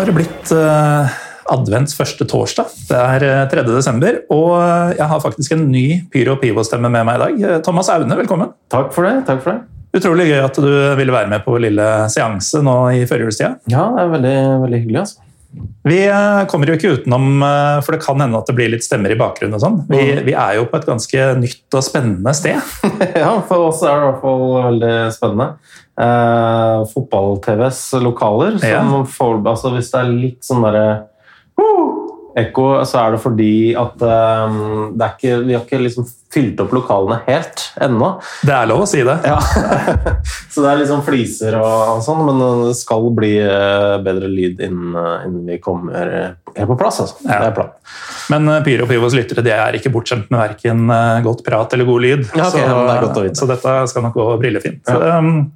Har 0.00 0.08
det 0.08 0.16
blitt 0.16 0.50
uh, 0.56 1.10
advents 1.52 1.92
første 1.92 2.24
torsdag. 2.24 2.70
Det 2.88 2.96
er 2.96 3.24
eh, 3.26 3.40
3. 3.50 3.64
desember, 3.66 4.20
og 4.32 4.54
eh, 4.54 4.92
jeg 4.96 5.08
har 5.10 5.20
faktisk 5.20 5.56
en 5.56 5.64
ny 5.68 5.82
Pyro 6.12 6.36
Pivo-stemme 6.40 6.88
med 6.88 7.04
meg 7.08 7.18
i 7.18 7.22
dag. 7.24 7.40
Eh, 7.48 7.58
Thomas 7.66 7.90
Aune, 7.92 8.16
velkommen. 8.16 8.52
Takk 8.72 8.94
for 8.94 9.08
det. 9.08 9.26
takk 9.28 9.42
for 9.42 9.56
det. 9.58 9.98
Utrolig 9.98 10.28
gøy 10.30 10.44
at 10.44 10.60
du 10.62 10.70
ville 10.96 11.12
være 11.12 11.28
med 11.32 11.42
på 11.42 11.56
vår 11.56 11.64
lille 11.66 11.88
seanse 12.14 12.62
nå 12.64 12.76
i 13.00 13.02
førjulstida. 13.10 13.56
Ja, 13.72 13.90
det 13.96 14.06
er 14.06 14.14
veldig, 14.14 14.36
veldig 14.62 14.80
hyggelig. 14.84 15.02
altså. 15.02 15.26
Vi 15.82 15.98
eh, 16.06 16.42
kommer 16.50 16.70
jo 16.70 16.76
ikke 16.76 16.92
utenom, 17.00 17.40
eh, 17.42 17.78
for 17.82 17.96
det 17.96 18.02
kan 18.04 18.20
hende 18.22 18.38
at 18.38 18.48
det 18.48 18.54
blir 18.58 18.70
litt 18.70 18.86
stemmer 18.86 19.12
i 19.12 19.18
bakgrunnen. 19.18 19.56
og 19.58 19.64
sånn. 19.64 19.78
Vi, 19.90 20.04
vi 20.28 20.36
er 20.36 20.60
jo 20.60 20.66
på 20.70 20.78
et 20.78 20.86
ganske 20.86 21.28
nytt 21.40 21.76
og 21.76 21.84
spennende 21.84 22.34
sted. 22.36 22.60
ja, 23.24 23.32
For 23.48 23.70
oss 23.70 23.82
er 23.82 23.96
det 23.96 24.04
i 24.04 24.06
hvert 24.06 24.22
fall 24.22 24.44
veldig 24.70 24.94
spennende. 25.16 25.48
Eh, 26.00 26.84
Fotball-TVs 26.94 27.80
lokaler. 28.02 28.58
Som 28.58 28.68
Ja. 28.68 29.04
får, 29.04 29.42
altså 29.44 29.74
Hvis 29.74 29.90
det 29.92 30.00
er 30.00 30.12
litt 30.14 30.44
sånn 30.44 30.62
derre 30.64 30.86
uh, 31.60 32.10
ekko, 32.38 32.84
så 32.86 33.04
er 33.04 33.14
det 33.14 33.20
fordi 33.22 33.52
at 33.78 34.02
eh, 34.06 34.58
det 34.94 35.06
er 35.06 35.14
ikke, 35.16 35.36
vi 35.44 35.56
har 35.56 35.64
ikke 35.64 35.82
liksom 35.82 36.08
fylt 36.30 36.60
opp 36.62 36.72
lokalene 36.74 37.18
helt 37.26 37.64
ennå. 37.82 38.12
Det 38.46 38.54
er 38.54 38.68
lov 38.70 38.84
å 38.84 38.88
si 38.88 39.02
det. 39.06 39.16
Ja. 39.26 39.38
så 40.52 40.62
det 40.62 40.72
er 40.72 40.84
sånn 40.86 41.02
fliser 41.06 41.56
og, 41.58 41.96
og 41.96 42.04
sånn, 42.06 42.22
men 42.28 42.42
det 42.68 42.76
skal 42.78 43.08
bli 43.16 43.32
eh, 43.42 43.96
bedre 44.04 44.30
lyd 44.30 44.62
innen, 44.62 44.94
eh, 44.94 45.26
innen 45.26 45.50
vi 45.50 45.58
kommer 45.62 46.14
eh, 46.20 46.28
helt 46.54 46.70
på 46.70 46.78
plass. 46.78 47.00
Altså. 47.02 47.18
Ja. 47.26 47.40
Det 47.42 47.50
er 47.50 47.56
planen. 47.58 47.76
Men 48.30 48.52
Pyro 48.62 48.86
og 48.86 48.92
Pivos 48.92 49.16
lyttere 49.18 49.42
de 49.42 49.54
er 49.56 49.78
ikke 49.78 49.90
bortskjemt 49.90 50.30
med 50.30 50.38
verken 50.44 50.86
eh, 50.94 51.22
godt 51.26 51.42
prat 51.46 51.74
eller 51.74 51.88
god 51.88 52.06
lyd. 52.06 52.26
Ja, 52.30 52.46
okay, 52.46 52.62
så, 52.62 52.78
ja, 52.78 53.08
det 53.18 53.34
så 53.40 53.50
dette 53.50 53.76
skal 53.90 54.06
nok 54.06 54.20
gå 54.20 54.28
brillefint. 54.38 54.86
Um, 54.86 55.48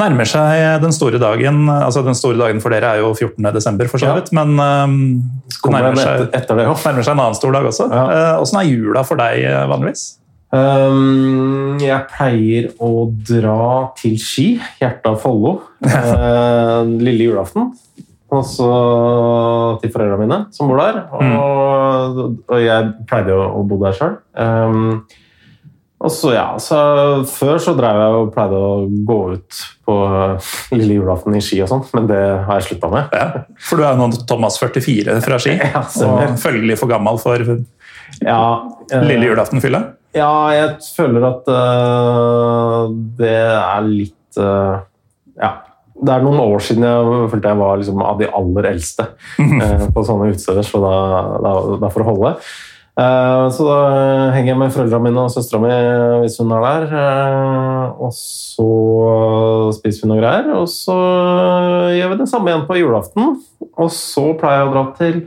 nærmer 0.00 0.28
seg 0.28 0.82
den 0.82 0.92
store 0.92 1.20
dagen. 1.22 1.68
altså 1.70 2.02
Den 2.04 2.14
store 2.18 2.38
dagen 2.38 2.60
for 2.60 2.74
dere 2.74 2.96
er 2.96 3.02
jo 3.04 3.14
14. 3.14 3.48
desember, 3.54 3.88
for 3.88 3.98
så 3.98 4.10
Ja. 4.10 4.14
vidt. 4.18 4.32
Men 4.32 4.58
um, 4.60 5.22
det 5.48 5.72
nærmer 5.72 5.96
seg, 5.96 6.28
etter, 6.34 6.56
det 6.56 6.66
nærmer 6.68 7.02
seg 7.02 7.12
en 7.14 7.24
annen 7.24 7.38
stor 7.38 7.52
dag 7.52 7.64
også. 7.64 7.88
Ja. 7.90 8.36
uh, 8.40 8.60
er 8.60 8.68
jula 8.70 9.02
for 9.04 9.16
deg 9.16 9.44
eh, 9.44 9.64
vanligvis? 9.70 10.04
Um, 10.52 11.76
jeg 11.82 12.06
pleier 12.12 12.68
å 12.78 13.10
dra 13.10 13.90
til 13.98 14.14
Ski, 14.20 14.60
hjertet 14.80 15.08
av 15.10 15.18
Follo, 15.20 15.58
uh, 15.84 16.84
lille 17.06 17.26
julaften. 17.32 17.72
Og 18.36 18.42
så 18.42 18.68
til 19.80 19.92
foreldrene 19.94 20.24
mine, 20.24 20.38
som 20.54 20.66
bor 20.70 20.80
der. 20.82 21.04
Og, 21.14 22.40
og 22.50 22.58
jeg 22.62 22.88
pleide 23.06 23.34
å, 23.36 23.44
å 23.60 23.62
bo 23.66 23.78
der 23.84 23.94
sjøl. 23.94 24.16
Um, 24.34 25.04
og 25.96 26.12
så, 26.12 26.32
ja, 26.36 26.46
så 26.60 26.78
Før 27.30 27.60
så 27.62 27.72
drev 27.76 27.98
jeg 28.02 28.16
og 28.18 28.32
pleide 28.34 28.58
å 28.60 28.72
gå 29.08 29.18
ut 29.36 29.60
på 29.86 29.96
lille 30.76 30.98
julaften 30.98 31.36
i 31.38 31.42
Ski 31.44 31.62
og 31.64 31.70
sånn, 31.70 31.84
men 31.96 32.08
det 32.10 32.20
har 32.20 32.58
jeg 32.58 32.66
slutta 32.68 32.90
med. 32.92 33.14
Ja. 33.16 33.44
For 33.68 33.80
du 33.80 33.86
er 33.88 33.96
nå 33.96 34.10
Thomas 34.28 34.58
44 34.60 35.16
fra 35.24 35.38
Ski, 35.40 35.56
Ja, 35.76 35.84
og 36.06 36.36
følgelig 36.42 36.80
for 36.82 36.92
gammel 36.92 37.20
for 37.22 37.46
Ja, 38.20 38.42
eh, 38.90 39.06
lille 39.08 39.30
julaften-fylla. 39.30 39.82
Ja, 40.16 40.32
jeg 40.52 40.76
føler 40.96 41.24
at 41.28 41.48
uh, 41.52 42.92
det 43.18 43.38
er 43.54 43.88
litt 43.88 44.40
uh, 44.40 44.84
Ja. 45.40 45.56
Det 45.96 46.12
er 46.12 46.20
noen 46.20 46.42
år 46.42 46.60
siden 46.60 46.84
jeg 46.84 47.28
følte 47.32 47.50
jeg 47.54 47.56
var 47.56 47.78
liksom 47.80 48.02
av 48.04 48.18
de 48.20 48.26
aller 48.36 48.66
eldste 48.68 49.06
uh, 49.40 49.86
på 49.94 50.02
sånne 50.04 50.28
utesteder, 50.28 50.66
så 50.68 50.80
da, 50.82 50.96
da, 51.40 51.52
da 51.80 51.88
får 51.92 52.02
det 52.02 52.08
holde. 52.10 52.32
Eh, 52.96 53.46
så 53.52 53.64
da 53.66 53.80
henger 54.32 54.54
jeg 54.54 54.58
med 54.62 54.72
foreldrene 54.72 55.04
mine 55.04 55.24
og 55.26 55.32
søstera 55.34 55.58
mi 55.60 55.72
hvis 56.22 56.38
hun 56.40 56.54
er 56.56 56.62
der. 56.64 56.86
eh, 56.96 58.00
og 58.06 58.14
så 58.16 58.68
spiser 59.76 60.06
vi 60.06 60.10
noe 60.12 60.22
greier, 60.22 60.48
og 60.56 60.64
så 60.72 60.96
gjør 61.92 62.14
vi 62.14 62.18
det 62.22 62.28
samme 62.30 62.52
igjen 62.52 62.64
på 62.68 62.78
julaften. 62.80 63.36
Og 63.76 63.92
så 63.92 64.30
pleier 64.40 64.62
jeg 64.62 64.70
å 64.70 64.72
dra 64.72 64.86
til 64.96 65.20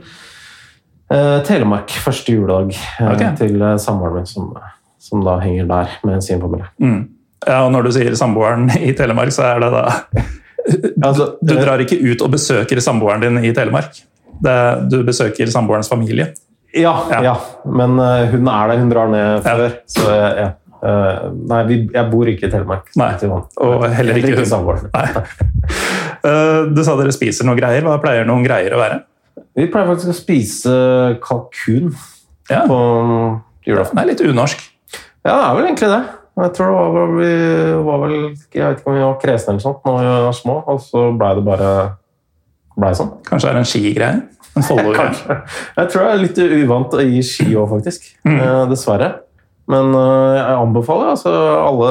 eh, 1.14 1.38
Telemark 1.46 1.94
første 2.02 2.34
juledag 2.34 2.74
okay. 2.74 3.30
Til 3.38 3.62
eh, 3.62 3.78
samboeren 3.78 4.18
min, 4.18 4.28
som, 4.28 4.50
som 4.98 5.24
da 5.26 5.38
henger 5.44 5.70
der 5.70 5.96
med 6.10 6.26
sin 6.26 6.42
familie. 6.42 6.66
Mm. 6.82 7.00
Ja, 7.46 7.62
og 7.64 7.72
når 7.72 7.86
du 7.86 7.94
sier 7.94 8.18
samboeren 8.18 8.66
i 8.82 8.90
Telemark, 8.98 9.30
så 9.32 9.46
er 9.54 9.62
det 9.62 9.72
da 9.78 9.86
Du, 10.66 11.24
Du 11.46 11.54
eh, 11.54 11.62
drar 11.62 11.86
ikke 11.86 12.02
ut 12.02 12.26
og 12.26 12.34
besøker 12.34 12.82
samboeren 12.82 13.22
din 13.22 13.44
i 13.46 13.54
Telemark. 13.54 14.02
Det, 14.40 14.60
du 14.90 15.02
besøker 15.06 15.50
samboerens 15.52 15.88
familie. 15.90 16.32
Ja, 16.74 16.92
Ja. 17.10 17.20
ja. 17.22 17.34
men 17.66 17.98
uh, 17.98 18.26
hun 18.30 18.46
er 18.48 18.68
der, 18.70 18.78
hun 18.78 18.90
drar 18.92 19.08
ned 19.10 19.44
Ja. 19.44 19.54
før. 19.56 19.72
Så 19.90 20.06
eh, 20.10 20.40
ja. 20.44 20.48
Uh, 20.80 21.30
nei, 21.50 21.58
vi, 21.68 21.74
jeg 21.92 22.06
bor 22.10 22.24
ikke 22.30 22.46
i 22.46 22.50
Telemark. 22.50 22.86
Nei, 22.96 23.10
og 23.60 23.82
heller 23.92 24.16
ikke 24.16 24.36
hun. 24.38 24.46
samboeren. 24.48 24.90
Nei. 24.94 25.08
Eh, 26.20 26.66
Du 26.76 26.82
sa 26.84 26.92
dere 26.98 27.12
spiser 27.16 27.46
noe 27.48 27.56
greier. 27.56 27.80
Hva 27.86 27.94
pleier 28.02 28.26
noen 28.28 28.42
greier 28.44 28.74
å 28.76 28.80
være? 28.80 28.98
Vi 29.56 29.64
pleier 29.72 29.86
faktisk 29.88 30.10
å 30.12 30.16
spise 30.18 30.72
kalkun 31.24 31.94
Ja, 32.50 32.66
på 32.68 32.76
julaften. 33.64 33.96
det 33.96 34.02
er 34.02 34.10
litt 34.10 34.20
unorsk. 34.28 34.60
Ja, 35.24 35.32
det 35.32 35.46
er 35.46 35.54
vel 35.56 35.68
egentlig 35.70 35.88
det. 35.94 36.00
Jeg 36.40 36.52
tror 36.58 36.68
det 36.74 36.92
var, 36.98 37.14
vi 37.16 37.30
var 37.86 38.02
vel 38.04 38.12
Jeg 38.52 38.66
vet 38.66 38.78
ikke 38.82 38.90
om 38.92 38.98
vi 38.98 39.06
var 39.06 39.16
kresne 39.22 39.54
eller 39.54 39.64
sånt 39.64 39.80
da 39.84 39.94
vi 39.96 40.12
var 40.26 40.36
små, 40.36 40.58
og 40.74 40.78
så 40.84 41.06
blei 41.16 41.32
det 41.40 41.46
bare 41.48 41.70
ble 42.76 42.92
sånn. 43.00 43.10
Kanskje 43.28 43.48
det 43.48 43.54
er 43.54 43.60
en 43.64 43.70
skigreie? 43.72 44.20
Kanskje. 45.00 45.36
Jeg 45.76 45.90
tror 45.92 46.02
jeg 46.06 46.12
er 46.12 46.22
litt 46.24 46.38
uvant 46.64 46.94
å 46.98 47.04
gi 47.06 47.22
ski 47.26 47.50
òg, 47.56 47.68
faktisk. 47.76 48.08
Mm. 48.26 48.38
Eh, 48.40 48.62
dessverre. 48.72 49.10
Men 49.70 49.92
eh, 49.94 50.34
jeg 50.34 50.56
anbefaler 50.64 51.12
altså 51.12 51.30
alle 51.62 51.90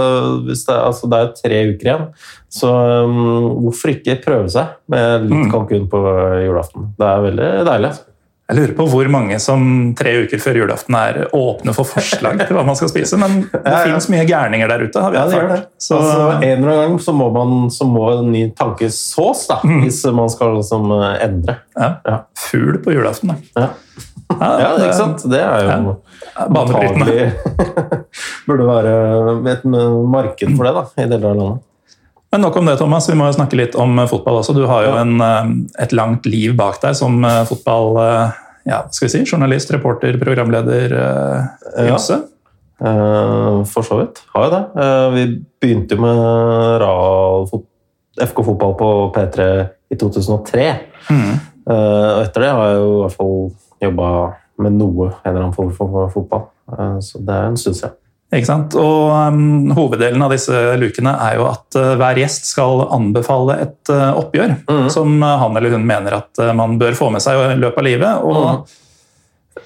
hvis 0.49 0.65
det, 0.67 0.75
altså 0.75 1.07
det 1.11 1.19
er 1.23 1.29
tre 1.37 1.59
uker 1.71 1.87
igjen. 1.87 2.05
Så 2.51 2.67
um, 3.07 3.19
hvorfor 3.63 3.93
ikke 3.93 4.17
prøve 4.25 4.49
seg 4.51 4.73
med 4.91 5.29
litt 5.29 5.45
Mm. 5.45 5.51
kalkun 5.53 5.85
på 5.91 6.01
julaften? 6.43 6.89
Det 6.99 7.07
er 7.07 7.23
veldig 7.29 7.49
deilig. 7.69 7.91
Jeg 8.49 8.57
lurer 8.57 8.71
på 8.79 8.85
hvor 8.89 9.09
mange 9.13 9.35
som 9.39 9.61
tre 9.93 10.15
uker 10.23 10.39
før 10.41 10.57
julaften 10.57 10.95
er 10.97 11.19
åpne 11.37 11.73
for 11.77 11.85
forslag 11.85 12.39
til 12.47 12.55
hva 12.57 12.63
man 12.65 12.77
skal 12.79 12.89
spise. 12.89 13.17
Men 13.21 13.43
det 13.45 13.59
Ja, 13.61 13.75
ja. 13.75 13.81
finnes 13.85 14.07
mye 14.09 14.23
gærninger 14.25 14.71
der 14.71 14.85
ute. 14.87 15.03
har 15.03 15.11
vi 15.13 15.19
Ja, 15.19 15.25
det 15.29 15.35
gjør 15.37 15.51
det. 15.53 15.59
Så, 15.77 15.99
altså, 15.99 16.23
en 16.39 16.63
eller 16.63 16.71
annen 16.71 16.89
gang 16.95 16.99
så 17.05 17.13
må, 17.13 17.27
man, 17.35 17.69
så 17.69 17.85
må 17.85 18.07
en 18.17 18.31
ny 18.33 18.41
tanke 18.57 18.89
sås, 18.89 19.45
da, 19.51 19.59
hvis 19.61 20.01
man 20.17 20.29
skal 20.33 20.55
liksom 20.57 20.89
eh, 20.97 21.23
endre. 21.27 21.59
ja. 21.77 21.91
Ja. 22.09 22.17
Fugl 22.49 22.79
på 22.81 22.91
julaften, 22.97 23.35
da. 23.35 23.61
Ja. 23.61 23.69
Ja, 24.39 24.73
ikke 24.77 24.93
sant? 24.97 25.23
Det 25.29 25.39
er 25.41 25.69
jo. 25.83 25.95
Banebrytende. 26.49 27.31
Burde 28.47 28.65
være 28.67 28.93
et 29.53 29.63
marked 29.65 30.55
for 30.57 30.65
det 30.69 30.73
da, 30.77 30.83
i 30.97 31.07
deler 31.09 31.29
av 31.31 31.37
landet. 31.37 31.65
Men 32.31 32.43
nok 32.45 32.59
om 32.61 32.67
det, 32.69 32.77
Thomas. 32.77 33.09
Vi 33.09 33.17
må 33.17 33.25
jo 33.29 33.37
snakke 33.37 33.57
litt 33.57 33.77
om 33.79 33.97
eh, 33.99 34.09
fotball 34.09 34.41
også. 34.41 34.53
Du 34.57 34.65
har 34.69 34.85
jo 34.85 34.97
en, 34.99 35.15
eh, 35.25 35.53
et 35.85 35.95
langt 35.97 36.29
liv 36.29 36.53
bak 36.57 36.81
deg 36.83 36.97
som 36.99 37.23
eh, 37.25 37.43
fotball... 37.49 37.97
Ja, 38.69 38.83
skal 38.93 39.07
vi 39.07 39.13
si, 39.13 39.21
Journalist, 39.25 39.71
reporter, 39.73 40.19
programleder, 40.21 40.93
eh, 40.93 41.87
Ja. 41.89 41.97
Eh, 42.79 43.63
for 43.65 43.83
så 43.83 43.99
vidt. 43.99 44.21
Har 44.33 44.45
jeg 44.45 44.51
det. 44.53 44.83
Eh, 44.83 45.07
vi 45.15 45.23
begynte 45.59 45.95
jo 45.95 46.01
med 46.05 47.55
FK 48.29 48.43
fotball 48.43 48.75
på 48.79 48.89
P3 49.15 49.47
i 49.91 49.97
2003. 49.99 50.67
Mm. 51.09 51.33
Eh, 51.69 52.09
og 52.15 52.21
etter 52.23 52.45
det 52.45 52.53
har 52.55 52.69
jeg 52.69 52.79
jo 52.79 52.91
i 52.91 53.01
hvert 53.03 53.17
fall 53.17 53.35
jobba 53.83 54.11
med 54.59 54.75
noe, 54.75 55.09
en 55.23 55.31
eller 55.31 55.41
annen 55.43 55.55
form 55.55 55.71
for 55.75 56.11
fotball. 56.13 56.49
Så 57.01 57.21
det 57.25 57.33
er 57.33 57.47
en 57.47 57.57
stund 57.57 57.77
siden. 57.79 57.95
Ikke 58.29 58.45
sant? 58.45 58.75
Og 58.77 59.09
um, 59.09 59.71
Hoveddelen 59.73 60.21
av 60.21 60.33
disse 60.35 60.53
lukene 60.77 61.15
er 61.25 61.39
jo 61.39 61.47
at 61.49 61.77
uh, 61.79 61.95
hver 61.97 62.19
gjest 62.21 62.45
skal 62.51 62.83
anbefale 62.93 63.55
et 63.63 63.89
uh, 63.89 64.11
oppgjør 64.19 64.53
mm. 64.69 64.85
som 64.93 65.15
uh, 65.23 65.39
han 65.41 65.57
eller 65.57 65.73
hun 65.73 65.87
mener 65.89 66.19
at 66.19 66.43
uh, 66.43 66.51
man 66.53 66.77
bør 66.81 66.93
få 66.97 67.09
med 67.15 67.25
seg 67.25 67.41
i 67.41 67.57
løpet 67.57 67.81
av 67.81 67.89
livet. 67.89 68.29
Og 68.29 68.37
Mhm. 68.43 68.77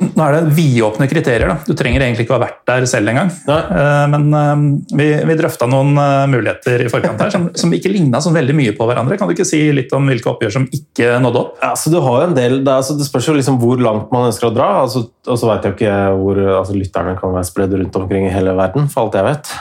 Nå 0.01 0.25
er 0.25 0.35
det 0.35 0.53
vidåpne 0.57 1.07
kriterier. 1.09 1.50
da. 1.51 1.57
Du 1.68 1.75
trenger 1.77 2.03
egentlig 2.03 2.25
ikke 2.25 2.33
å 2.33 2.39
ha 2.39 2.45
vært 2.45 2.62
der 2.68 2.85
selv 2.89 3.12
engang. 3.12 3.30
Eh, 3.30 4.06
Men 4.12 4.25
eh, 4.39 4.63
vi, 5.00 5.07
vi 5.30 5.38
drøfta 5.38 5.68
noen 5.69 5.94
eh, 6.00 6.25
muligheter 6.31 6.85
i 6.85 6.89
forkant 6.91 7.21
her 7.21 7.33
som, 7.33 7.50
som 7.57 7.74
ikke 7.75 7.91
ligna 7.94 8.21
så 8.24 8.33
veldig 8.33 8.56
mye 8.57 8.75
på 8.77 8.88
hverandre. 8.89 9.18
Kan 9.19 9.30
du 9.30 9.35
ikke 9.35 9.47
si 9.47 9.62
litt 9.75 9.94
om 9.95 10.07
hvilke 10.09 10.31
oppgjør 10.33 10.56
som 10.57 10.68
ikke 10.74 11.18
nådde 11.24 11.41
opp? 11.41 11.57
Ja, 11.62 11.74
så 11.80 11.94
du 11.94 12.00
har 12.03 12.24
jo 12.24 12.30
en 12.30 12.38
del, 12.38 12.59
det, 12.65 12.74
altså, 12.74 12.97
det 12.97 13.07
spørs 13.07 13.30
jo 13.30 13.38
liksom 13.38 13.59
hvor 13.62 13.81
langt 13.81 14.13
man 14.13 14.30
ønsker 14.30 14.50
å 14.50 14.53
dra. 14.56 14.69
Altså, 14.83 15.06
og 15.27 15.39
så 15.39 15.51
vet 15.51 15.68
jeg 15.68 15.77
ikke 15.77 15.97
hvor 16.19 16.41
altså, 16.59 16.77
Lytterne 16.77 17.18
kan 17.19 17.36
være 17.36 17.47
spredd 17.47 17.75
rundt 17.77 18.00
omkring 18.00 18.27
i 18.27 18.33
hele 18.33 18.56
verden, 18.57 18.89
for 18.91 19.06
alt 19.06 19.19
jeg 19.19 19.27
vet. 19.27 19.51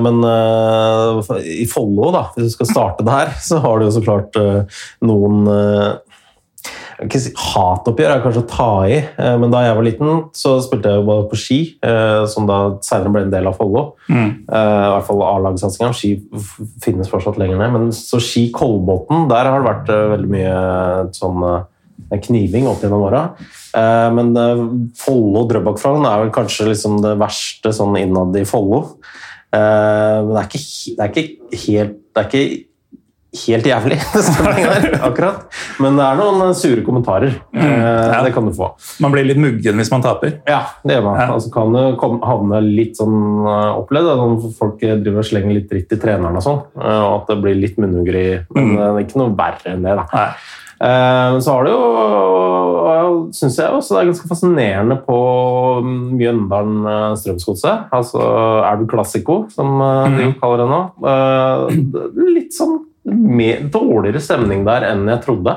Men 0.00 0.22
uh, 0.24 1.34
i 1.44 1.66
Follo, 1.68 2.08
da, 2.14 2.22
hvis 2.36 2.52
du 2.52 2.54
skal 2.54 2.70
starte 2.70 3.06
der, 3.06 3.34
så 3.42 3.58
har 3.60 3.80
du 3.80 3.88
jo 3.88 3.92
så 3.98 4.04
klart 4.04 4.38
uh, 4.40 4.80
noen 5.04 5.44
ikke 5.44 6.09
si, 7.08 7.30
Hatoppgjør 7.36 8.12
er 8.12 8.22
kanskje 8.24 8.42
å 8.42 8.48
ta 8.50 8.68
i, 8.88 8.98
eh, 9.00 9.36
men 9.40 9.52
da 9.52 9.62
jeg 9.64 9.76
var 9.78 9.86
liten, 9.86 10.24
så 10.36 10.58
spilte 10.60 10.90
jeg 10.90 11.00
jo 11.00 11.06
bare 11.08 11.28
på 11.30 11.38
ski, 11.40 11.58
eh, 11.82 12.26
som 12.26 12.46
da 12.48 12.58
senere 12.84 13.12
ble 13.14 13.22
en 13.24 13.32
del 13.32 13.48
av 13.48 13.56
Follo. 13.56 13.94
Mm. 14.10 14.30
I 14.50 14.90
hvert 14.92 15.06
fall 15.06 15.22
A-lagssatsinga. 15.24 15.92
Ski 15.96 16.12
finnes 16.84 17.08
fortsatt 17.08 17.38
lenger 17.40 17.58
ned. 17.58 17.72
Men 17.72 17.88
så 17.96 18.20
ski 18.20 18.50
Kolbotn, 18.52 19.28
der 19.30 19.48
har 19.48 19.60
det 19.60 19.70
vært 19.70 19.92
eh, 19.94 20.08
veldig 20.16 20.30
mye 20.34 20.56
sånn 21.16 21.46
eh, 21.48 22.20
kniving 22.26 22.68
opp 22.68 22.82
gjennom 22.84 23.06
åra. 23.08 23.24
Eh, 23.76 24.10
Men 24.16 24.34
eh, 24.36 24.64
Follo 24.98 25.46
Drøbak-Frogn 25.48 26.04
er 26.08 26.24
vel 26.24 26.34
kanskje 26.34 26.68
liksom 26.72 27.00
det 27.04 27.16
verste 27.20 27.72
sånn 27.76 27.96
innad 28.00 28.36
i 28.36 28.44
Follo. 28.48 28.98
Eh, 29.54 30.18
Men 30.26 30.34
det 30.34 30.42
er 30.42 30.50
ikke, 30.50 30.64
det 30.96 31.04
er 31.04 31.14
ikke 31.14 31.64
helt 31.66 31.96
det 32.10 32.20
er 32.20 32.28
ikke 32.28 32.69
helt 33.30 33.66
jævlig 33.66 33.98
akkurat. 35.08 35.44
Men 35.82 35.98
det 35.98 36.06
er 36.06 36.18
noen 36.18 36.54
sure 36.58 36.84
kommentarer. 36.86 37.36
Mm, 37.54 37.64
ja. 37.64 38.22
Det 38.26 38.32
kan 38.34 38.48
du 38.48 38.54
få. 38.56 38.72
Man 39.02 39.14
blir 39.14 39.28
litt 39.28 39.40
muggen 39.40 39.78
hvis 39.80 39.92
man 39.92 40.04
taper. 40.04 40.40
Ja, 40.50 40.62
det 40.82 40.98
gjør 40.98 41.06
man. 41.06 41.20
Ja. 41.22 41.28
Altså 41.36 41.52
kan 41.54 41.76
du 41.76 42.06
havne 42.26 42.62
litt 42.64 42.98
sånn 42.98 43.44
uh, 43.46 43.78
opplevd, 43.78 44.10
sånn 44.22 44.56
folk 44.58 44.80
driver 44.80 45.22
og 45.22 45.28
slenger 45.30 45.60
litt 45.60 45.70
dritt 45.70 45.94
i 45.94 46.00
treneren 46.00 46.40
og 46.40 46.46
sånn, 46.46 46.64
og 46.80 47.12
at 47.20 47.30
det 47.30 47.38
blir 47.44 47.60
litt 47.60 47.78
munnhuggeri. 47.80 48.26
Men 48.56 48.72
mm. 48.72 48.74
det 48.80 48.88
er 48.88 49.06
ikke 49.06 49.22
noe 49.22 49.36
verre 49.38 49.76
enn 49.76 49.86
det, 49.86 49.94
da. 50.02 50.08
Nei. 50.14 50.30
Eh, 50.80 51.32
Men 51.32 51.42
så 51.44 51.52
har 51.52 51.66
det 51.66 51.72
jo, 51.74 53.24
syns 53.36 53.58
jeg 53.60 53.68
også 53.68 53.94
det 53.94 54.00
er 54.00 54.08
ganske 54.10 54.28
fascinerende 54.30 54.96
på 55.04 55.16
Mjøndalen-Strømsgodset. 56.16 57.90
Altså 57.92 58.22
Elv 58.64 58.86
Classico, 58.88 59.42
som 59.52 59.76
uh, 59.76 60.08
de 60.16 60.30
kaller 60.40 60.62
det 60.62 60.68
nå. 60.70 60.80
Eh, 61.04 61.66
er 61.68 62.32
Litt 62.32 62.56
sånn 62.56 62.78
mer, 63.04 63.60
dårligere 63.72 64.20
stemning 64.20 64.64
der 64.66 64.82
enn 64.92 65.06
jeg 65.08 65.22
trodde. 65.24 65.56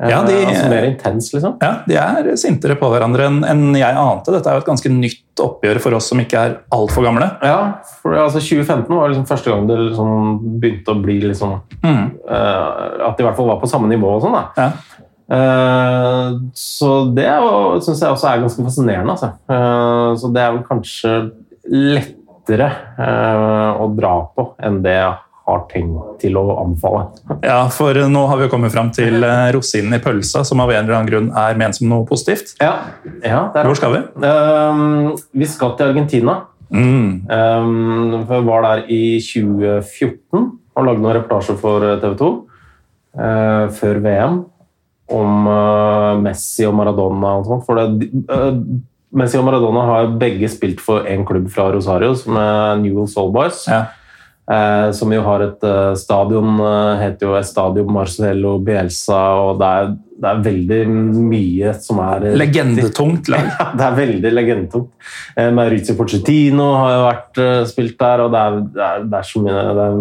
Eh, 0.00 0.08
Ja, 0.10 0.24
de- 0.26 0.40
altså 0.44 0.68
mer 0.68 0.82
intens, 0.88 1.28
liksom. 1.32 1.56
Ja, 1.62 1.76
De 1.86 1.94
er 1.94 2.32
sintere 2.36 2.74
på 2.74 2.88
hverandre 2.90 3.28
enn 3.28 3.44
enn 3.46 3.74
jeg 3.78 3.94
ante. 3.94 4.32
Dette 4.32 4.48
er 4.50 4.54
jo 4.58 4.62
et 4.64 4.66
ganske 4.66 4.90
nytt 4.90 5.38
oppgjør 5.38 5.80
for 5.80 5.94
oss 5.94 6.08
som 6.10 6.18
ikke 6.18 6.34
er 6.40 6.56
altfor 6.74 7.04
gamle. 7.06 7.28
Ja, 7.46 7.74
for 8.02 8.10
altså 8.18 8.40
2015 8.42 8.88
var 8.90 9.08
liksom 9.12 9.26
første 9.28 9.50
gang 9.52 9.68
det 9.68 9.78
liksom 9.78 10.58
begynte 10.60 10.90
å 10.96 11.00
bli 11.02 11.20
liksom 11.20 11.60
Mm. 11.84 12.10
uh, 12.28 13.06
At 13.08 13.16
de 13.16 13.22
i 13.22 13.26
hvert 13.28 13.36
fall 13.36 13.46
var 13.46 13.60
på 13.60 13.68
samme 13.70 13.86
nivå 13.88 14.16
og 14.16 14.22
sånn, 14.22 14.32
da. 14.32 14.44
Ja. 14.58 14.72
Uh, 15.30 16.38
så 16.52 17.14
det 17.14 17.24
syns 17.84 18.00
jeg 18.02 18.10
også 18.12 18.28
er 18.28 18.42
ganske 18.42 18.64
fascinerende, 18.66 19.14
altså. 19.14 19.30
Uh, 19.48 20.14
så 20.18 20.32
det 20.34 20.42
er 20.42 20.52
vel 20.52 20.64
kanskje 20.68 21.14
lettere 21.70 22.68
å 23.80 23.86
dra 23.96 24.14
på 24.36 24.50
enn 24.62 24.82
det 24.84 24.92
jeg 24.98 25.14
har 25.44 25.64
tenkt 25.68 26.22
til 26.22 26.38
å 26.40 26.44
anbefale. 26.62 27.04
Ja, 27.44 27.66
for 27.72 27.98
nå 28.08 28.22
har 28.30 28.40
vi 28.40 28.46
jo 28.46 28.52
kommet 28.52 28.72
fram 28.72 28.88
til 28.96 29.20
eh, 29.26 29.50
rosinen 29.52 29.98
i 29.98 30.00
pølsa, 30.02 30.40
som 30.48 30.62
av 30.64 30.72
en 30.72 30.86
eller 30.86 30.96
annen 30.96 31.10
grunn 31.10 31.28
er 31.36 31.60
ment 31.60 31.76
som 31.76 31.90
noe 31.90 32.06
positivt. 32.08 32.54
Ja, 32.64 32.72
ja 33.20 33.44
Hvor 33.52 33.76
skal 33.76 33.98
vi? 33.98 34.02
Eh, 34.30 34.82
vi 35.36 35.48
skal 35.50 35.76
til 35.76 35.92
Argentina. 35.92 36.40
Mm. 36.74 37.28
Um, 37.28 38.24
jeg 38.24 38.46
var 38.48 38.64
der 38.64 38.88
i 38.90 39.20
2014 39.22 40.48
og 40.74 40.86
lagde 40.88 41.04
noen 41.04 41.14
reportasjer 41.20 41.58
for 41.60 41.84
TV 42.02 42.16
2 42.18 42.30
uh, 43.20 43.66
før 43.76 44.00
VM 44.02 44.40
om 45.14 45.46
uh, 45.46 46.16
Messi 46.24 46.64
og 46.66 46.74
Maradona 46.78 47.36
og 47.38 47.50
sånt. 47.50 47.66
For 47.68 47.78
det, 47.78 48.08
uh, 48.32 48.56
Messi 49.14 49.38
og 49.38 49.46
Maradona 49.46 49.84
har 49.90 50.14
begge 50.18 50.48
spilt 50.50 50.80
for 50.82 51.06
en 51.06 51.22
klubb 51.28 51.46
fra 51.52 51.68
Rosario, 51.74 52.16
som 52.18 52.40
er 52.40 52.80
Newell 52.80 53.06
Soul 53.10 53.30
Boys. 53.34 53.66
Ja. 53.70 53.84
Eh, 54.44 54.90
som 54.92 55.12
jo 55.12 55.22
har 55.24 55.40
et 55.40 55.62
eh, 55.64 55.94
stadion, 55.96 56.58
eh, 56.60 56.98
heter 57.00 57.30
jo 57.30 57.36
Estadio 57.38 57.86
Marcelo 57.88 58.58
Bielsa, 58.60 59.20
og 59.40 59.62
det 59.62 59.70
er, 59.72 59.88
det 60.20 60.30
er 60.30 60.42
veldig 60.44 60.80
mye 61.30 61.72
som 61.80 62.02
er 62.04 62.26
Legendetungt 62.36 63.30
lag. 63.32 63.48
ja, 63.54 63.70
det 63.72 63.86
er 63.86 63.96
veldig 64.02 64.34
legendetungt. 64.34 65.08
Eh, 65.32 65.48
Maurizio 65.56 65.96
Pochettino 65.96 66.68
har 66.76 66.92
jo 66.92 67.00
vært 67.06 67.42
eh, 67.46 67.62
spilt 67.72 67.96
der, 68.04 68.26
og 68.26 68.36
det 68.36 68.44
er, 68.44 68.60
det 68.76 68.84
er, 68.90 69.08
det 69.08 69.22
er 69.22 69.32
så 69.32 69.46
mye 69.46 69.64
er, 69.86 69.98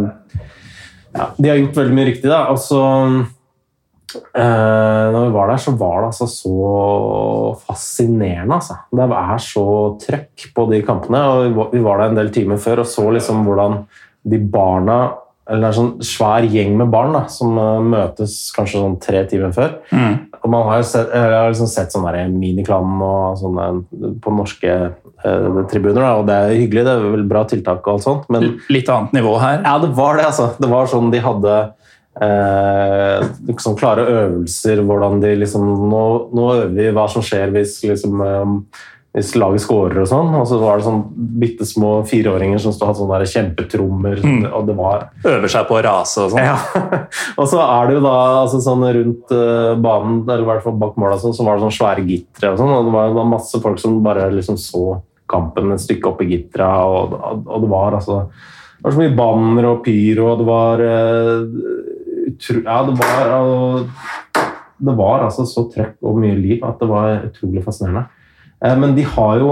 ja, 1.13 1.31
De 1.40 1.54
har 1.54 1.63
gjort 1.63 1.80
veldig 1.80 2.00
mye 2.01 2.12
riktig, 2.12 2.28
da. 2.28 2.44
Og 2.51 2.60
så 2.60 2.84
eh, 2.84 5.10
når 5.16 5.19
vi 5.24 5.36
var 5.40 5.56
der, 5.56 5.68
så 5.69 5.78
var 5.80 6.00
det 6.01 6.12
altså 6.12 6.31
så 6.36 6.56
fascinerende. 7.63 8.60
Altså. 8.60 8.81
Det 8.92 9.07
er 9.07 9.48
så 9.48 9.69
trøkk 10.04 10.50
på 10.51 10.72
de 10.75 10.84
kampene. 10.84 11.28
og 11.31 11.69
Vi 11.72 11.88
var 11.88 12.04
der 12.04 12.12
en 12.12 12.25
del 12.25 12.36
timer 12.36 12.60
før 12.60 12.84
og 12.84 12.92
så 12.92 13.07
liksom 13.16 13.48
hvordan 13.48 13.86
de 14.23 14.39
barna 14.39 15.01
eller 15.43 15.59
det 15.59 15.67
er 15.67 15.73
en 15.73 15.75
sånn 15.75 16.05
svær 16.07 16.45
gjeng 16.47 16.77
med 16.79 16.91
barn 16.91 17.11
da, 17.17 17.25
som 17.31 17.57
eh, 17.59 17.79
møtes 17.91 18.37
kanskje 18.55 18.79
sånn 18.79 18.95
tre 19.03 19.25
timer 19.27 19.51
før. 19.55 19.73
Mm. 19.91 20.13
Og 20.39 20.51
man 20.51 20.69
har 20.69 20.79
jo 20.79 20.85
sett, 20.87 21.11
jeg 21.11 21.33
har 21.35 21.51
liksom 21.51 21.71
sett 21.71 21.91
sånn 21.91 22.07
der 22.07 22.21
og 23.03 23.41
sånne 23.41 23.65
på 24.23 24.35
norske 24.37 24.71
eh, 24.71 25.59
tribuner, 25.71 25.99
da, 25.99 26.13
og 26.21 26.29
det 26.29 26.37
er 26.37 26.55
hyggelig, 26.61 26.85
det 26.87 26.93
er 26.95 27.07
vel 27.17 27.27
bra 27.27 27.43
tiltak 27.49 27.83
og 27.83 27.97
alt 27.97 28.05
sånt, 28.05 28.31
men 28.31 28.53
Litt 28.71 28.91
annet 28.91 29.17
nivå 29.19 29.35
her. 29.41 29.59
ja, 29.65 29.75
det 29.83 29.91
var 29.97 30.19
det, 30.19 30.29
altså. 30.31 30.53
Det 30.55 30.71
var 30.71 30.87
sånn 30.91 31.11
de 31.11 31.23
hadde 31.27 31.57
eh, 32.23 33.27
liksom 33.51 33.75
klare 33.83 34.07
øvelser, 34.15 34.79
hvordan 34.87 35.19
de 35.25 35.35
liksom 35.43 35.67
nå, 35.91 36.03
nå 36.31 36.49
øver 36.55 36.75
vi 36.79 36.89
hva 36.95 37.09
som 37.11 37.25
skjer 37.25 37.51
hvis 37.51 37.81
liksom 37.83 38.23
eh, 38.23 38.57
hvis 39.13 39.36
laget 39.38 39.62
scorer 39.62 40.00
og 40.01 40.07
sånn, 40.10 40.31
og 40.33 40.48
så 40.50 40.57
var 40.57 40.80
det 40.80 40.88
sånn 40.88 41.04
bitte 41.38 41.65
små 41.69 41.92
fireåringer 42.10 42.57
som 42.62 42.74
stod 42.74 42.88
hadde 42.89 43.00
sånne 43.04 43.19
der 43.21 43.30
kjempetrommer, 43.30 44.24
Mm. 44.24 44.48
og 44.50 44.65
det 44.65 44.75
var 44.75 45.04
Øver 45.24 45.51
seg 45.54 45.68
på 45.69 45.77
å 45.77 45.83
rase 45.86 46.24
og 46.24 46.31
sånn. 46.33 46.42
ja. 46.48 46.57
og 47.39 47.45
så 47.51 47.60
er 47.62 47.88
det 47.88 48.00
jo 48.00 48.01
da 48.07 48.15
altså 48.42 48.62
sånn 48.65 48.88
rundt 48.98 49.31
eh, 49.38 49.75
banen, 49.77 50.24
eller 50.25 50.42
i 50.42 50.50
hvert 50.50 50.63
fall 50.65 50.80
bak 50.81 50.98
måla, 50.98 51.19
sånn, 51.21 51.36
så 51.38 51.45
var 51.45 51.60
det 51.60 51.68
sånn 51.68 51.77
svære 51.77 52.07
gittere 52.10 52.56
og 52.56 52.57
sånn, 52.63 52.74
og 52.74 52.89
det 52.89 52.95
var, 52.98 53.13
det 53.13 53.19
var 53.21 53.30
masse 53.36 53.62
folk 53.62 53.77
som 53.80 54.01
bare 54.04 54.31
liksom 54.33 54.57
så 54.57 54.98
kampen 55.30 55.71
et 55.74 55.81
stykke 55.86 56.09
opp 56.09 56.25
i 56.25 56.31
gittera, 56.33 56.71
og, 56.89 57.13
og, 57.13 57.45
og 57.47 57.64
det 57.64 57.69
var 57.71 57.99
altså 58.02 58.23
det 58.83 58.90
var 58.90 58.95
så 58.97 58.99
mye 58.99 59.16
banner 59.16 59.66
og 59.69 59.83
pyro, 59.85 60.26
og 60.33 60.42
det 60.42 60.45
var 60.49 60.81
uh, 60.83 61.45
Ja, 62.66 62.81
det 62.83 62.95
var 62.99 63.30
uh, 63.31 63.85
Det 64.83 64.95
var 64.97 65.23
altså 65.23 65.45
så 65.47 65.64
trøkk 65.71 66.02
og 66.04 66.18
mye 66.19 66.35
liv 66.35 66.66
at 66.68 66.81
det 66.81 66.90
var 66.90 67.21
utrolig 67.30 67.64
fascinerende. 67.64 68.04
Eh, 68.63 68.75
men 68.79 68.95
de 68.95 69.03
har 69.03 69.39
jo 69.41 69.49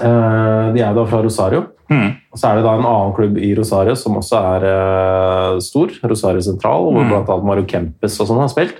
eh, 0.00 0.66
De 0.74 0.82
er 0.82 0.94
da 0.96 1.04
fra 1.06 1.22
Rosario. 1.24 1.64
Mm. 1.90 2.12
Så 2.38 2.46
er 2.46 2.58
det 2.60 2.64
da 2.66 2.76
en 2.78 2.86
annen 2.86 3.14
klubb 3.16 3.38
i 3.42 3.50
Rosario 3.58 3.96
som 3.98 4.18
også 4.20 4.38
er 4.54 4.66
eh, 4.70 5.58
stor, 5.66 5.90
Rosario 6.06 6.42
Sentral, 6.46 6.86
hvor 6.92 7.02
Mm. 7.02 7.12
annet 7.18 7.44
Mario 7.48 7.66
Kempes 7.66 8.20
og 8.22 8.28
sånn 8.30 8.42
har 8.42 8.50
spilt. 8.52 8.78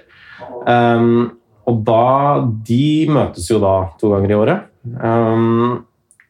Um, 0.66 1.32
og 1.66 1.80
da 1.84 2.40
De 2.66 3.06
møtes 3.10 3.49
jo 3.50 3.58
da 3.62 3.90
to 4.00 4.10
ganger 4.12 4.30
i 4.30 4.38
året. 4.38 4.62
Um, 5.02 5.84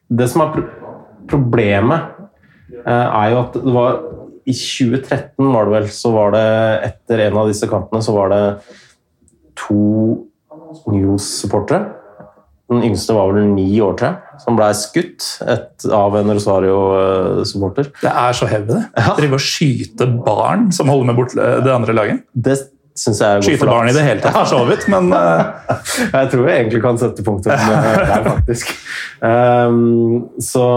det 0.09 0.29
som 0.29 0.41
er 0.45 0.53
pro 0.55 0.63
problemet, 1.31 2.01
er 2.83 3.29
jo 3.31 3.37
at 3.39 3.53
det 3.53 3.71
var 3.75 3.99
I 4.49 4.51
2013 4.57 5.51
var 5.53 5.65
det 5.69 5.73
vel, 5.75 5.87
så 5.93 6.11
var 6.11 6.31
det 6.33 6.47
etter 6.89 7.21
en 7.27 7.37
av 7.37 7.47
disse 7.47 7.67
kampene 7.69 8.01
så 8.01 8.15
var 8.15 8.31
det 8.33 8.41
to 9.55 9.77
News-supportere 10.89 12.00
den 12.71 12.85
yngste 12.87 13.15
var 13.15 13.33
vel 13.35 13.49
ni 13.51 13.67
år 13.83 13.97
til, 13.99 14.17
som 14.41 14.57
ble 14.57 14.69
skutt 14.77 15.25
et, 15.51 15.87
av 15.91 16.15
en 16.15 16.31
Rosario-supporter. 16.31 17.91
Det 18.01 18.11
er 18.11 18.37
så 18.37 18.47
heavy, 18.49 18.77
det. 18.77 18.83
Ja. 18.95 19.15
Drive 19.17 19.37
og 19.37 19.43
skyte 19.43 20.07
barn 20.25 20.69
som 20.75 20.91
holder 20.91 21.11
med 21.11 21.19
bort 21.19 21.35
det 21.35 21.73
andre 21.73 21.97
laget. 21.97 22.23
Det 22.31 22.57
syns 22.97 23.21
jeg 23.21 23.27
er 23.27 23.39
godt 23.39 23.47
Skyte 23.49 23.69
barn 23.69 23.89
i 23.91 23.95
det 23.95 24.03
hele 24.05 24.23
tatt, 24.23 24.35
for 24.35 24.49
så 24.51 24.63
vidt, 24.67 24.87
men 24.91 25.13
eh, 25.19 25.87
Jeg 26.07 26.33
tror 26.33 26.49
jeg 26.49 26.59
egentlig 26.59 26.83
kan 26.83 26.99
sette 27.01 27.25
punktum 27.25 27.55
der, 27.55 28.27
faktisk. 28.35 28.75
Um, 29.21 30.29
så 30.41 30.67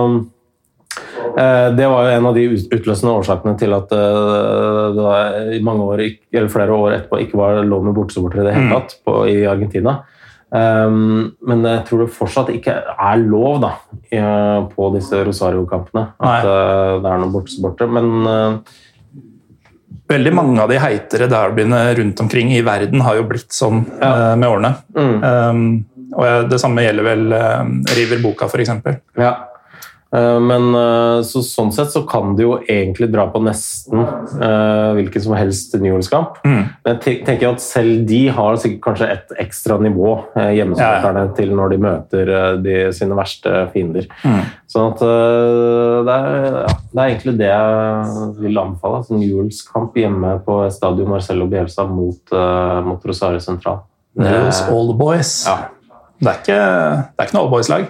eh, 1.39 1.69
det 1.79 1.91
var 1.91 2.09
jo 2.09 2.17
en 2.17 2.31
av 2.31 2.39
de 2.39 2.49
utløsende 2.55 3.15
årsakene 3.15 3.55
til 3.61 3.77
at 3.77 3.95
eh, 3.95 4.99
det 4.99 5.59
i 5.59 5.63
mange 5.67 5.87
år, 5.87 6.05
eller 6.35 6.51
flere 6.53 6.75
år 6.75 6.99
etterpå 6.99 7.23
ikke 7.25 7.41
var 7.41 7.63
lov 7.67 7.87
med 7.87 7.97
bortesupportere 7.97 8.47
i 8.47 8.51
det 8.51 8.59
hele 8.59 8.75
tatt 8.79 8.99
på, 9.07 9.21
i 9.31 9.41
Argentina. 9.51 10.03
Um, 10.55 11.33
men 11.43 11.65
jeg 11.67 11.81
tror 11.89 12.05
det 12.05 12.13
fortsatt 12.15 12.51
ikke 12.55 12.77
er 12.95 13.17
lov 13.27 13.57
da, 13.65 13.73
i, 14.15 14.21
på 14.71 14.87
disse 14.95 15.19
Rosario-kampene 15.27 16.05
at 16.15 16.29
Nei. 16.29 16.37
eh, 16.47 16.91
det 17.03 17.11
er 17.11 17.19
noen 17.25 17.33
bortesupportere. 17.35 17.91
Men 17.91 18.29
eh, 18.31 18.75
veldig 20.15 20.33
mange 20.37 20.61
av 20.63 20.69
de 20.71 20.79
heitere 20.79 21.27
derbyene 21.33 21.81
rundt 21.99 22.21
omkring 22.23 22.53
i 22.55 22.61
verden 22.67 23.03
har 23.03 23.17
jo 23.19 23.25
blitt 23.33 23.51
sånn 23.57 23.83
Ja. 24.01 24.13
eh, 24.13 24.37
med 24.37 24.49
årene. 24.49 24.75
mm, 24.95 25.25
Um, 25.25 25.85
og 26.15 26.25
jeg- 26.25 26.49
det 26.51 26.61
samme 26.61 26.85
gjelder 26.87 27.03
vel 27.03 27.33
eh, 27.33 27.65
River 27.99 28.23
Boka, 28.23 28.47
f.eks. 28.47 28.71
Ja. 29.19 29.33
Eh, 30.15 30.39
Men 30.41 30.69
eh, 30.79 31.21
så, 31.27 31.43
sånn 31.43 31.73
sett 31.75 31.91
så 31.95 32.05
kan 32.09 32.35
de 32.39 32.45
jo 32.47 32.55
egentlig 32.71 33.09
dra 33.13 33.25
på 33.33 33.41
nesten 33.43 33.99
uh, 34.05 34.93
hvilken 34.97 35.25
som 35.25 35.35
helst 35.39 35.75
Newells-kamp. 35.81 36.39
Men 36.45 37.01
jeg 37.03 37.25
tenker 37.27 37.51
at 37.55 37.63
selv 37.65 38.05
de 38.09 38.21
har 38.37 38.59
sikkert 38.63 38.83
kanskje 38.85 39.09
et 39.17 39.35
ekstra 39.43 39.79
nivå, 39.83 40.13
eh, 40.39 40.53
hjemmesupporterne, 40.61 41.25
til 41.39 41.55
når 41.57 41.75
de 41.75 41.81
møter 41.83 42.31
uh, 42.35 42.53
de, 42.63 42.77
sine 42.95 43.19
verste 43.19 43.65
fiender. 43.75 44.07
Sånn 44.71 44.93
at 44.93 45.03
det 45.05 46.15
er, 46.15 46.47
ja, 46.65 46.77
det 46.95 47.01
er 47.03 47.11
egentlig 47.11 47.35
det 47.39 47.51
jeg 47.51 48.31
vil 48.43 48.59
anbefale. 48.63 49.03
Altså 49.03 49.19
Newells-kamp 49.19 49.99
hjemme 49.99 50.37
på 50.47 50.61
Stadio 50.75 51.07
Marcello 51.11 51.47
Bielsa 51.51 51.87
mot, 51.91 52.23
uh, 52.35 52.81
mot 52.87 53.03
Rosario 53.07 53.43
Sentral. 53.43 53.83
Det- 54.15 54.31
er, 54.31 54.51
All 54.71 54.91
the 54.93 54.99
Boys. 54.99 55.37
Ja. 55.47 55.59
Det, 56.21 56.31
er 56.31 56.41
ikke, 56.41 56.59
det 56.59 57.19
er 57.19 57.27
ikke 57.29 57.37
noe 57.37 57.45
all 57.47 57.53
Boys-lag. 57.53 57.87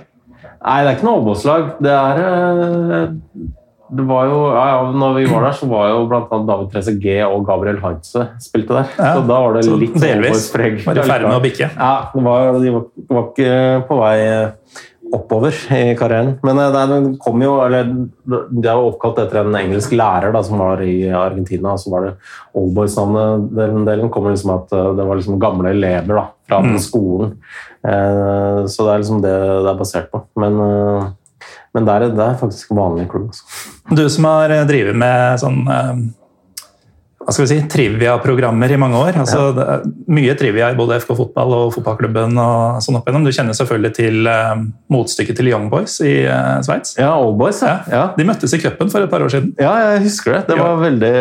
Nei, 0.65 0.79
det 0.81 0.89
er 0.91 0.97
ikke 0.97 1.07
noe 1.09 1.21
Obos-lag. 1.21 1.67
Det 1.85 1.93
er 1.93 2.21
eh, 2.25 3.11
Det 3.95 4.05
var 4.09 4.31
jo 4.31 4.39
ja, 4.49 4.63
ja, 4.71 4.79
når 4.97 5.19
vi 5.19 5.27
var 5.29 5.45
der, 5.45 5.57
så 5.59 5.69
var 5.69 5.91
jo 5.91 5.99
annet 6.09 6.49
David 6.49 6.71
Trezeguet 6.73 7.27
og 7.29 7.45
Gabriel 7.47 7.83
Heinze 7.83 8.25
spilte 8.43 8.79
der. 8.79 8.89
Ja, 8.97 9.11
så 9.19 9.27
da 9.29 9.41
var 9.45 9.59
det 9.59 9.67
litt 9.83 9.99
delvis 10.01 10.49
var 10.55 10.65
i 10.73 11.05
ferd 11.05 11.29
med 11.29 11.37
å 11.37 11.43
bikke. 11.45 11.69
Ja, 11.77 11.93
det 12.15 12.25
var, 12.25 12.59
de 12.65 12.75
var, 12.79 12.89
var 13.13 13.29
ikke 13.29 13.53
på 13.91 14.01
vei 14.01 14.17
eh, 14.25 14.83
oppover 15.15 15.57
i 15.75 15.95
karrieren. 15.99 16.35
Men 16.47 16.61
eh, 16.61 16.75
det, 16.75 16.99
kom 17.25 17.43
jo, 17.45 17.57
eller, 17.65 17.91
det 18.25 18.71
er 18.71 18.81
oppkalt 18.81 19.21
etter 19.23 19.43
en 19.43 19.59
engelsk 19.59 19.95
lærer 19.97 20.35
da, 20.35 20.43
som 20.45 20.61
var 20.63 20.83
i 20.85 21.09
Argentina. 21.15 21.77
Så 21.81 21.93
var 21.95 22.09
det 22.09 22.15
Oldboys-navnet 22.59 23.51
den 23.57 23.85
delen 23.89 24.13
kommer 24.15 24.35
liksom 24.35 24.55
at 24.59 24.75
eh, 24.75 24.91
det 24.99 25.07
var 25.09 25.21
liksom 25.21 25.41
gamle 25.43 25.73
elever 25.75 26.21
da, 26.21 26.27
fra 26.49 26.63
den 26.67 26.81
skolen. 26.83 27.37
Eh, 27.85 28.65
Så 28.67 28.87
det 28.87 28.93
er 28.93 29.05
liksom 29.05 29.23
det 29.25 29.35
det 29.35 29.71
er 29.71 29.79
basert 29.79 30.11
på. 30.13 30.25
Men, 30.41 30.61
eh, 30.65 31.07
men 31.75 31.87
det, 31.87 31.95
er, 31.95 32.13
det 32.15 32.27
er 32.27 32.37
faktisk 32.41 32.75
vanlig 32.77 33.09
klubb. 33.11 33.31
Altså. 33.33 33.73
Du 33.95 34.05
som 34.09 34.29
har 34.31 34.53
eh, 34.55 34.67
drevet 34.69 34.97
med 34.97 35.41
sånn 35.43 35.65
eh, 35.69 35.97
hva 37.25 37.33
skal 37.33 37.47
vi 37.47 37.49
si, 37.55 37.57
trivia-programmer 37.73 38.73
i 38.75 38.77
mange 38.81 38.99
år. 39.01 39.17
Altså, 39.23 39.47
det 39.57 39.65
er 39.65 39.85
mye 40.13 40.35
trivia 40.37 40.67
i 40.73 40.77
både 40.77 40.99
FK 41.01 41.15
Fotball 41.17 41.55
og 41.57 41.71
fotballklubben. 41.73 42.37
og 42.41 42.83
sånn 42.85 42.99
opp 42.99 43.09
igjennom. 43.09 43.25
Du 43.25 43.33
kjenner 43.33 43.57
selvfølgelig 43.57 43.93
til 43.97 44.29
eh, 44.29 44.65
motstykket 44.93 45.39
til 45.41 45.49
Young 45.49 45.71
Boys 45.73 45.97
i 46.05 46.13
uh, 46.29 46.59
Sveits. 46.67 46.99
Ja, 47.01 47.15
Oldboys, 47.17 47.63
ja. 47.65 47.79
ja. 47.89 48.03
De 48.19 48.27
møttes 48.29 48.53
i 48.53 48.61
cupen 48.61 48.93
for 48.93 49.07
et 49.07 49.13
par 49.13 49.25
år 49.25 49.33
siden. 49.33 49.55
Ja, 49.61 49.73
jeg 49.89 50.03
husker 50.05 50.37
det. 50.37 50.43
Det 50.51 50.59
var 50.61 50.83
veldig, 50.83 51.15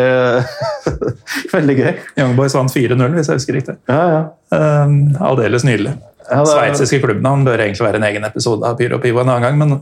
veldig 1.56 1.76
gøy. 1.78 1.92
Young 2.20 2.34
Boys 2.36 2.56
vant 2.58 2.74
4-0, 2.74 3.06
hvis 3.16 3.32
jeg 3.32 3.40
husker 3.40 3.58
riktig. 3.60 3.76
Ja, 3.88 4.02
ja. 4.12 4.24
Um, 4.52 4.98
aldeles 5.24 5.64
nydelig. 5.64 5.96
Ja, 6.28 6.42
det 6.42 6.50
Sveitsiske 6.52 7.00
klubbnavn 7.04 7.46
bør 7.48 7.64
egentlig 7.64 7.84
være 7.84 8.00
en 8.00 8.06
egen 8.10 8.28
episode 8.28 8.68
av 8.68 8.76
Pyro 8.76 9.00
Pivo 9.00 9.24
en 9.24 9.32
annen 9.32 9.48
gang, 9.48 9.56
men 9.60 9.80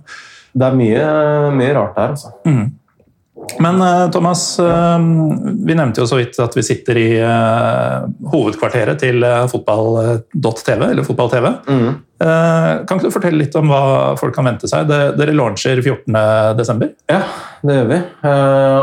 Det 0.52 0.68
er 0.68 0.78
mye, 0.78 1.04
mye 1.58 1.74
rart 1.74 1.98
der, 1.98 2.14
altså. 2.14 2.32
Men 3.58 3.82
eh, 3.82 4.10
Thomas, 4.10 4.58
eh, 4.58 4.98
vi 5.66 5.74
nevnte 5.74 6.02
jo 6.02 6.06
så 6.06 6.18
vidt 6.18 6.38
at 6.42 6.56
vi 6.56 6.64
sitter 6.66 6.98
i 6.98 7.08
eh, 7.18 8.04
hovedkvarteret 8.32 9.00
til 9.02 9.24
fotball.tv, 9.50 10.84
eller 10.90 11.06
fotball-TV. 11.06 11.48
Mm. 11.68 11.92
Kan 12.22 13.00
ikke 13.00 13.08
du 13.08 13.14
fortelle 13.16 13.40
litt 13.40 13.56
om 13.58 13.66
hva 13.72 14.12
folk 14.14 14.36
kan 14.36 14.46
vente 14.46 14.68
seg? 14.70 14.86
Dere 14.86 15.32
launcher 15.34 15.80
14.12. 15.82 16.84
Ja, 17.10 17.18
det 17.66 17.78
gjør 17.80 17.88
vi. 17.90 17.98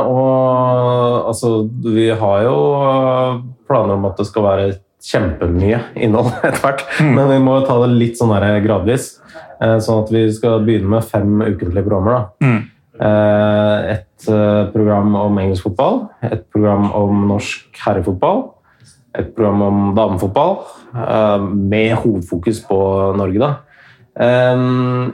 Og 0.03 1.29
altså, 1.29 1.53
vi 1.85 2.09
har 2.19 2.41
jo 2.43 2.57
planer 3.69 3.95
om 3.95 4.09
at 4.09 4.19
det 4.19 4.27
skal 4.27 4.43
være 4.43 4.65
kjempemye 5.07 5.79
innhold 6.03 6.33
etter 6.49 6.59
hvert. 6.65 6.83
Men 6.99 7.31
vi 7.31 7.39
må 7.45 7.61
ta 7.63 7.79
det 7.85 7.93
litt 7.93 8.19
sånn 8.19 8.35
gradvis. 8.65 9.07
Sånn 9.87 10.03
at 10.03 10.11
vi 10.11 10.25
skal 10.35 10.67
begynne 10.67 10.91
med 10.97 11.07
fem 11.07 11.39
ukentlige 11.39 11.87
programmer. 11.87 12.19
da. 12.19 12.49
Eh, 12.49 12.59
et 12.99 14.27
eh, 14.27 14.63
program 14.73 15.15
om 15.15 15.39
engelsk 15.39 15.69
fotball, 15.69 16.01
et 16.25 16.43
program 16.51 16.89
om 16.97 17.25
norsk 17.29 17.79
herrefotball, 17.85 18.43
et 19.15 19.31
program 19.35 19.61
om 19.61 19.79
damefotball, 19.95 20.59
eh, 20.93 21.39
med 21.39 21.95
hovedfokus 22.03 22.59
på 22.67 22.79
Norge, 23.17 23.39
da. 23.39 23.51
Eh, 24.19 24.65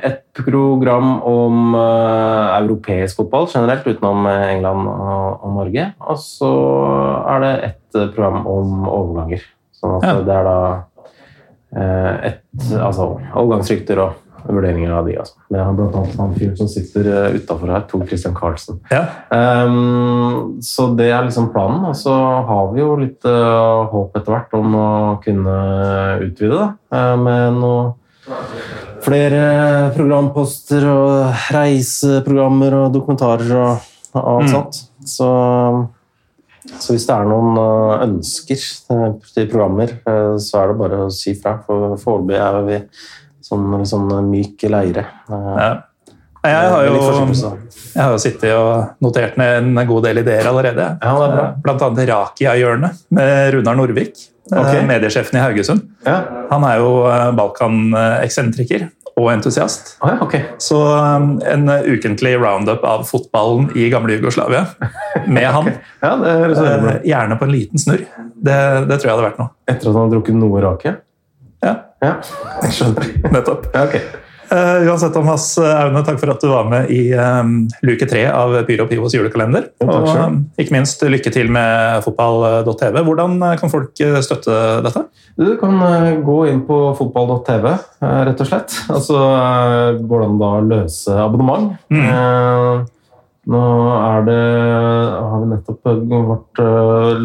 Et 0.04 0.22
program 0.34 1.22
om 1.24 1.76
eh, 1.76 2.58
europeisk 2.58 3.22
fotball 3.22 3.48
generelt, 3.54 3.86
utenom 3.88 4.26
eh, 4.28 4.56
England 4.56 4.88
og, 4.90 5.54
Norge. 5.56 5.94
Og 6.02 6.18
så 6.20 6.52
er 7.36 7.40
det 7.46 7.54
et 7.70 8.00
eh, 8.02 8.10
program 8.16 8.48
om 8.50 8.88
overganger. 8.90 9.46
Sånn 9.76 10.00
at 10.02 10.26
det 10.26 10.36
er 10.36 10.50
da 10.50 10.60
eh, 11.76 12.32
et 12.32 12.42
Altså 12.80 13.20
overgangsrykter 13.36 14.00
og 14.00 14.25
vurderinger 14.48 14.94
av 14.96 15.10
de. 15.10 15.18
Altså. 15.22 15.40
Det 15.52 15.60
er 15.62 15.76
blant 15.78 16.00
annet 16.00 16.22
han 16.22 16.38
fyren 16.38 16.56
som 16.60 16.70
sitter 16.72 17.10
uh, 17.12 17.36
utafor 17.36 17.74
her, 17.74 17.86
Tor 17.90 18.06
Christian 18.10 18.38
Karlsen. 18.38 18.80
Ja. 18.94 19.04
Um, 19.30 20.56
så 20.64 20.90
det 20.98 21.10
er 21.12 21.28
liksom 21.28 21.52
planen. 21.56 21.84
Og 21.90 21.98
så 22.00 22.16
har 22.50 22.72
vi 22.74 22.84
jo 22.84 22.96
litt 23.02 23.26
uh, 23.28 23.86
håp 23.92 24.18
etter 24.18 24.36
hvert 24.38 24.58
om 24.58 24.80
å 24.80 24.90
kunne 25.26 25.60
utvide 26.26 26.56
da, 26.56 26.72
eh, 26.96 27.16
med 27.20 27.62
noe 27.62 27.94
flere 29.06 29.92
programposter 29.96 30.86
og 30.90 31.44
reiseprogrammer 31.54 32.78
og 32.80 32.96
dokumentarer 32.96 33.52
og, 33.60 33.92
og 34.18 34.32
alt 34.32 34.54
sånt. 34.54 34.80
Så, 35.06 35.28
så 36.72 36.96
hvis 36.96 37.06
det 37.08 37.18
er 37.18 37.30
noen 37.30 37.60
eh, 37.62 38.06
ønsker 38.08 38.64
eh, 38.96 39.06
til 39.36 39.52
programmer, 39.52 39.94
eh, 40.10 40.34
så 40.42 40.64
er 40.64 40.72
det 40.72 40.80
bare 40.82 41.04
å 41.06 41.14
si 41.14 41.36
fra. 41.38 41.60
For 41.68 42.00
foreløpig 42.02 42.40
er 42.42 42.60
vi 42.70 42.82
sånn, 43.46 43.68
sånn 43.90 44.08
myk 44.32 44.66
leire. 44.74 45.06
Eh, 45.30 45.52
Ja. 45.60 45.74
Jeg 46.46 46.68
har, 46.70 46.84
jo, 46.86 46.98
jeg 47.34 47.98
har 48.04 48.12
jo 48.14 48.18
sittet 48.22 48.52
og 48.54 48.92
notert 49.02 49.34
ned 49.42 49.64
en 49.64 49.88
god 49.90 50.04
del 50.06 50.20
ideer 50.22 50.46
allerede. 50.46 50.84
Ja, 51.02 51.14
det 51.18 51.30
bra. 51.32 51.46
Blant 51.64 51.82
annet 51.88 52.06
Rakia-hjørnet 52.12 53.00
med 53.18 53.54
Runar 53.56 53.80
Norvik, 53.80 54.14
okay. 54.54 54.84
Mediesjefen 54.86 55.40
i 55.40 55.42
Haugesund. 55.42 55.82
Ja. 56.06 56.20
Han 56.52 56.68
er 56.70 56.84
jo 56.84 56.92
eh, 57.10 57.32
Balkan-eksentriker 57.40 58.86
og 59.16 59.32
entusiast. 59.32 59.96
Ah, 60.04 60.12
ja, 60.14 60.20
ok. 60.22 60.36
Så 60.62 60.78
en 61.50 61.66
ukentlig 61.88 62.36
roundup 62.38 62.84
av 62.86 63.08
fotballen 63.10 63.72
i 63.74 63.88
gamle 63.90 64.14
Jugoslavia 64.20 64.66
med 65.26 65.48
han. 65.56 65.72
Ja, 66.04 66.14
bra 66.20 66.66
Eh, 66.66 67.02
Gjerne 67.10 67.40
på 67.40 67.48
en 67.50 67.56
liten 67.56 67.80
snurr. 67.82 68.06
Det, 68.36 68.60
det 68.90 69.00
tror 69.00 69.10
jeg 69.10 69.16
hadde 69.16 69.28
vært 69.32 69.42
noe. 69.42 69.50
Etter 69.66 69.90
at 69.90 69.94
han 69.96 70.02
har 70.04 70.14
drukket 70.14 70.38
noe 70.38 70.62
rake? 70.62 70.98
Ja, 72.06 72.14
jeg 72.66 72.78
skjønner. 72.78 73.10
nettopp. 73.34 73.68
Ja, 73.74 73.90
ok. 73.90 74.22
Uh, 74.46 74.86
uansett, 74.86 75.10
Thomas 75.16 75.48
Aune, 75.58 76.04
takk 76.06 76.20
for 76.22 76.30
at 76.30 76.44
du 76.44 76.52
var 76.52 76.68
med 76.70 76.92
i 76.94 77.00
um, 77.18 77.64
luke 77.82 78.06
tre 78.06 78.28
av 78.30 78.54
Pyro 78.68 78.86
Pivos 78.86 79.16
julekalender. 79.18 79.72
Ja, 79.82 79.88
og 79.90 80.12
um, 80.22 80.38
ikke 80.62 80.76
minst 80.76 81.02
lykke 81.02 81.34
til 81.34 81.50
med 81.52 82.06
fotball.tv. 82.06 83.02
Hvordan 83.08 83.40
eh, 83.42 83.56
kan 83.58 83.74
folk 83.74 83.98
eh, 84.06 84.20
støtte 84.22 84.60
dette? 84.86 85.08
Du 85.42 85.56
kan 85.58 85.82
uh, 85.82 86.12
gå 86.22 86.38
inn 86.52 86.62
på 86.70 86.78
fotball.tv, 87.00 87.72
uh, 88.06 88.20
rett 88.30 88.46
og 88.46 88.52
slett. 88.52 88.78
Og 88.94 89.02
så 89.08 89.18
eh, 89.18 90.04
går 90.06 90.22
det 90.22 90.30
an 90.30 90.44
da 90.44 90.52
å 90.60 90.68
løse 90.76 91.18
abonnement. 91.26 91.74
Eh, 91.90 92.86
Nå 93.46 93.62
er 93.94 94.24
det 94.26 94.44
Har 95.14 95.42
vi 95.44 95.50
nettopp 95.52 95.90
eh, 95.92 96.00
vårt 96.30 96.62
eh, 96.64 97.20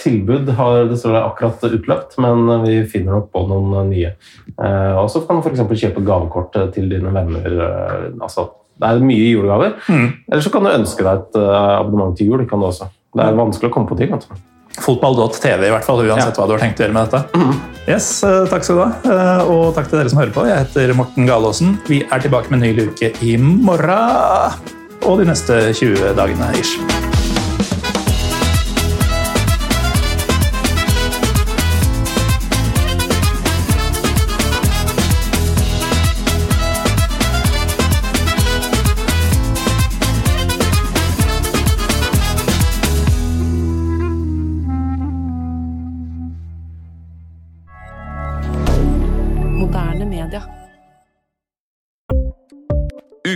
tilbud 0.00 0.48
har 0.58 0.84
dessverre 0.90 1.24
akkurat 1.28 1.62
utløpt, 1.68 2.16
men 2.22 2.46
vi 2.64 2.76
finner 2.90 3.18
nok 3.18 3.30
på 3.34 3.42
noen 3.50 3.90
nye. 3.90 4.14
Eh, 4.58 4.96
Og 5.00 5.08
så 5.10 5.22
kan 5.26 5.40
du 5.40 5.48
f.eks. 5.48 5.60
kjøpe 5.82 6.04
gavekort 6.06 6.56
eh, 6.56 6.68
til 6.74 6.88
dine 6.88 7.12
venner. 7.14 7.44
eh, 7.46 8.08
Altså, 8.22 8.48
det 8.80 8.88
er 8.90 9.04
mye 9.06 9.28
julegaver. 9.34 9.76
Eller 9.88 10.42
så 10.42 10.50
kan 10.50 10.64
du 10.66 10.70
ønske 10.72 11.04
deg 11.06 11.20
et 11.20 11.36
abonnement 11.38 12.16
til 12.18 12.26
jul. 12.32 12.46
kan 12.46 12.58
du 12.60 12.66
også. 12.66 12.88
Det 13.14 13.22
er 13.22 13.36
vanskelig 13.38 13.70
å 13.70 13.74
komme 13.74 13.86
på 13.88 13.96
ting. 13.96 14.10
du. 14.10 14.34
Fotball.tv, 14.82 15.68
i 15.68 15.70
hvert 15.70 15.84
fall, 15.86 16.00
uansett 16.02 16.34
Ja. 16.36 16.42
hva 16.42 16.46
du 16.48 16.52
har 16.56 16.58
tenkt 16.64 16.80
å 16.80 16.82
gjøre 16.88 16.92
med 16.96 17.10
dette. 17.10 17.54
Yes, 17.86 18.24
eh, 18.24 18.46
Takk 18.50 18.64
skal 18.64 18.76
du 18.76 18.82
ha, 18.82 19.44
og 19.46 19.74
takk 19.76 19.88
til 19.88 19.98
dere 20.00 20.08
som 20.10 20.18
hører 20.18 20.32
på. 20.34 20.46
Jeg 20.48 20.66
heter 20.66 20.94
Morten 20.98 21.26
Galaasen. 21.28 21.78
Vi 21.86 22.02
er 22.10 22.18
tilbake 22.18 22.50
med 22.50 22.62
en 22.62 22.66
ny 22.66 22.72
luke 22.82 23.12
i 23.22 23.36
morgen 23.36 24.58
og 25.06 25.18
de 25.18 25.24
neste 25.30 25.72
20 25.74 26.14
dagene. 26.16 26.50
ish. 26.58 27.03